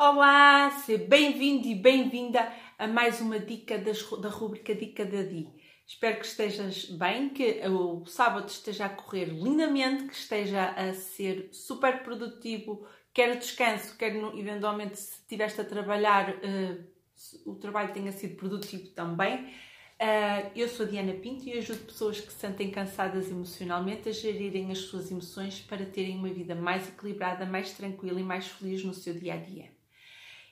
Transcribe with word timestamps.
Olá, 0.00 0.70
seja 0.70 1.04
bem-vindo 1.08 1.66
e 1.66 1.74
bem-vinda 1.74 2.52
a 2.78 2.86
mais 2.86 3.20
uma 3.20 3.40
dica 3.40 3.76
das, 3.76 4.00
da 4.20 4.28
rubrica 4.28 4.72
Dica 4.72 5.04
da 5.04 5.24
Di. 5.24 5.48
Espero 5.84 6.20
que 6.20 6.26
estejas 6.26 6.84
bem, 6.84 7.30
que 7.30 7.60
o 7.66 8.06
sábado 8.06 8.48
esteja 8.48 8.84
a 8.84 8.90
correr 8.90 9.24
lindamente, 9.24 10.04
que 10.04 10.14
esteja 10.14 10.70
a 10.70 10.94
ser 10.94 11.48
super 11.50 12.04
produtivo, 12.04 12.86
quer 13.12 13.36
descanso, 13.38 13.96
quer 13.96 14.14
eventualmente 14.14 15.00
se 15.00 15.14
estiveste 15.14 15.62
a 15.62 15.64
trabalhar, 15.64 16.30
uh, 16.30 17.50
o 17.50 17.56
trabalho 17.56 17.92
tenha 17.92 18.12
sido 18.12 18.36
produtivo 18.36 18.90
também. 18.90 19.46
Uh, 19.46 20.48
eu 20.54 20.68
sou 20.68 20.86
a 20.86 20.88
Diana 20.88 21.14
Pinto 21.14 21.48
e 21.48 21.58
ajudo 21.58 21.86
pessoas 21.86 22.20
que 22.20 22.32
se 22.32 22.38
sentem 22.38 22.70
cansadas 22.70 23.28
emocionalmente 23.28 24.08
a 24.08 24.12
gerirem 24.12 24.70
as 24.70 24.78
suas 24.78 25.10
emoções 25.10 25.60
para 25.60 25.84
terem 25.84 26.16
uma 26.16 26.28
vida 26.28 26.54
mais 26.54 26.86
equilibrada, 26.86 27.44
mais 27.44 27.72
tranquila 27.72 28.20
e 28.20 28.22
mais 28.22 28.46
feliz 28.46 28.84
no 28.84 28.94
seu 28.94 29.12
dia 29.12 29.34
a 29.34 29.38
dia. 29.38 29.76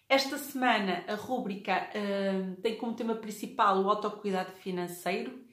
Esta 0.08 0.38
semana 0.38 1.04
a 1.08 1.14
rúbrica 1.16 1.90
uh, 1.90 2.60
tem 2.62 2.76
como 2.76 2.94
tema 2.94 3.16
principal 3.16 3.82
o 3.82 3.90
autocuidado 3.90 4.52
financeiro 4.52 5.44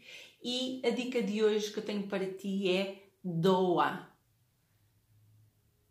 e 0.43 0.79
a 0.85 0.91
dica 0.91 1.23
de 1.23 1.43
hoje 1.43 1.71
que 1.71 1.79
eu 1.79 1.85
tenho 1.85 2.07
para 2.07 2.31
ti 2.31 2.69
é 2.69 3.03
doa. 3.23 4.07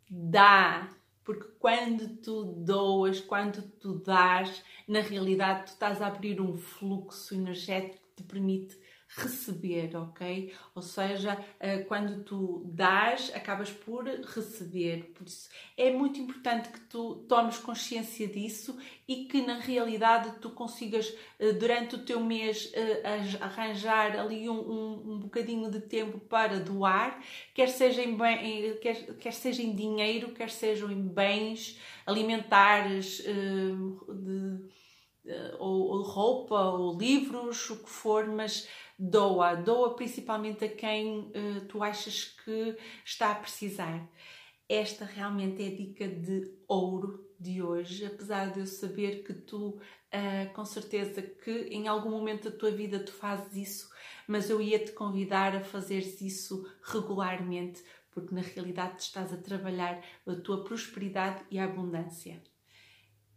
Dá. 0.09 0.89
Porque 1.25 1.49
quando 1.59 2.17
tu 2.17 2.45
doas, 2.45 3.21
quando 3.21 3.63
tu 3.63 3.99
dás, 3.99 4.63
na 4.87 5.01
realidade 5.01 5.67
tu 5.67 5.69
estás 5.69 6.01
a 6.01 6.07
abrir 6.07 6.41
um 6.41 6.57
fluxo 6.57 7.35
energético 7.35 8.03
que 8.15 8.23
te 8.23 8.29
permite 8.29 8.79
receber, 9.15 9.95
ok? 9.95 10.53
Ou 10.75 10.81
seja, 10.81 11.39
eh, 11.61 11.79
quando 11.81 12.25
tu 12.25 12.63
dás, 12.65 13.31
acabas 13.35 13.71
por 13.71 14.05
receber. 14.07 15.13
Por 15.15 15.27
isso 15.27 15.51
é 15.77 15.93
muito 15.93 16.19
importante 16.19 16.71
que 16.71 16.81
tu 16.81 17.17
tomes 17.29 17.59
consciência 17.59 18.27
disso 18.27 18.79
e 19.07 19.27
que 19.27 19.43
na 19.43 19.59
realidade 19.59 20.41
tu 20.41 20.51
consigas 20.51 21.15
eh, 21.39 21.53
durante 21.53 21.97
o 21.97 22.05
teu 22.05 22.21
mês 22.21 22.71
eh, 22.73 23.03
arranjar 23.41 24.19
ali 24.19 24.49
um, 24.49 24.55
um, 24.55 25.13
um 25.13 25.19
bocadinho 25.19 25.71
de 25.71 25.81
tempo 25.81 26.19
para 26.19 26.59
doar, 26.59 27.23
quer 27.55 27.69
seja 27.69 28.03
em, 28.03 28.17
bem, 28.17 28.79
quer, 28.79 29.15
quer 29.17 29.33
seja 29.33 29.63
em 29.63 29.75
dinheiro, 29.75 30.33
quer 30.33 30.49
sejam 30.51 30.91
em 30.91 31.07
bens 31.07 31.79
alimentares, 32.07 33.19
de, 33.19 34.73
ou, 35.59 35.89
ou 35.89 36.03
roupa, 36.03 36.61
ou 36.61 36.99
livros, 36.99 37.71
o 37.71 37.83
que 37.83 37.89
for, 37.89 38.27
mas 38.27 38.67
doa, 39.03 39.57
doa 39.57 39.97
principalmente 39.97 40.65
a 40.65 40.69
quem 40.69 41.19
uh, 41.19 41.67
tu 41.69 41.83
achas 41.83 42.25
que 42.45 42.77
está 43.05 43.33
a 43.33 43.35
precisar. 43.35 44.09
Esta 44.69 45.05
realmente 45.05 45.61
é 45.63 45.67
a 45.67 45.77
dica 45.77 46.09
de 46.09 46.55
ouro 46.69 47.29
de 47.39 47.61
hoje, 47.61 48.07
apesar 48.07 48.53
de 48.53 48.61
eu 48.61 48.67
saber 48.67 49.25
que 49.25 49.35
tu, 49.35 49.71
uh, 49.71 50.55
com 50.55 50.65
certeza, 50.65 51.21
que 51.21 51.51
em 51.51 51.89
algum 51.89 52.11
momento 52.11 52.49
da 52.49 52.57
tua 52.57 52.71
vida 52.71 53.01
tu 53.01 53.13
fazes 53.13 53.57
isso, 53.57 53.91
mas 54.29 54.49
eu 54.49 54.63
ia 54.63 54.79
te 54.79 54.93
convidar 54.93 55.57
a 55.57 55.65
fazeres 55.65 56.21
isso 56.21 56.65
regularmente, 56.85 57.83
porque 58.13 58.33
na 58.33 58.41
realidade 58.41 59.03
estás 59.03 59.33
a 59.33 59.37
trabalhar 59.37 60.01
a 60.25 60.35
tua 60.37 60.63
prosperidade 60.63 61.43
e 61.51 61.59
a 61.59 61.65
abundância. 61.65 62.41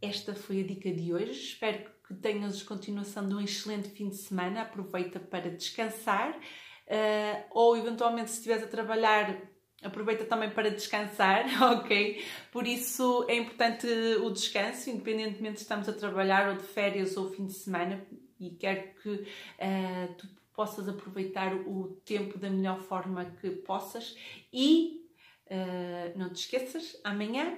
Esta 0.02 0.36
foi 0.36 0.62
a 0.62 0.64
dica 0.64 0.92
de 0.92 1.14
hoje. 1.14 1.32
Espero 1.32 1.86
que 2.08 2.14
tenhas 2.14 2.62
continuação 2.62 3.28
de 3.28 3.34
um 3.34 3.42
excelente 3.42 3.90
fim 3.90 4.10
de 4.10 4.16
semana. 4.16 4.62
Aproveita 4.62 5.20
para 5.20 5.50
descansar 5.50 6.32
uh, 6.32 7.44
ou, 7.52 7.78
eventualmente, 7.78 8.32
se 8.32 8.38
estiveres 8.38 8.64
a 8.64 8.68
trabalhar, 8.68 9.42
aproveita 9.82 10.26
também 10.26 10.50
para 10.50 10.70
descansar, 10.70 11.46
ok? 11.80 12.24
Por 12.52 12.68
isso 12.68 13.26
é 13.28 13.36
importante 13.36 13.88
o 14.22 14.30
descanso, 14.30 14.90
independentemente 14.90 15.58
se 15.58 15.64
estamos 15.64 15.88
a 15.90 15.94
trabalhar 15.94 16.50
ou 16.50 16.58
de 16.58 16.64
férias 16.64 17.18
ou 17.18 17.32
fim 17.32 17.46
de 17.46 17.54
semana, 17.54 18.06
e 18.40 18.52
quero 18.52 18.94
que 19.02 19.10
uh, 19.10 20.14
tu 20.18 20.28
possas 20.54 20.88
aproveitar 20.88 21.54
o 21.54 22.02
tempo 22.06 22.38
da 22.38 22.50
melhor 22.50 22.82
forma 22.82 23.26
que 23.42 23.50
possas 23.50 24.16
e 24.54 25.06
uh, 25.48 26.18
não 26.18 26.30
te 26.32 26.42
esqueças, 26.42 27.00
amanhã 27.04 27.58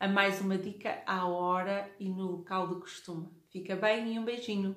a 0.00 0.08
mais 0.08 0.40
uma 0.40 0.56
dica 0.56 1.02
à 1.06 1.26
hora 1.28 1.86
e 2.00 2.08
no 2.08 2.26
local 2.32 2.68
de 2.68 2.80
costume. 2.80 3.28
Fica 3.50 3.76
bem 3.76 4.14
e 4.14 4.18
um 4.18 4.24
beijinho! 4.24 4.74